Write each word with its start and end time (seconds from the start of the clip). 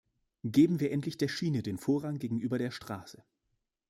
Geben 0.45 0.79
wir 0.79 0.89
endlich 0.89 1.17
der 1.19 1.27
Schiene 1.27 1.61
den 1.61 1.77
Vorrang 1.77 2.17
gegenüber 2.17 2.57
der 2.57 2.71
Straße! 2.71 3.23